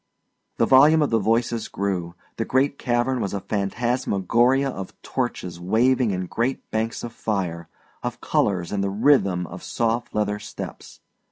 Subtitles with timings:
[0.57, 6.09] The volume of the voices grew; the great cavern was a phantasmagoria of torches waving
[6.09, 7.69] in great banks of fire,
[8.01, 11.01] of colors and the rhythm of soft leather steps.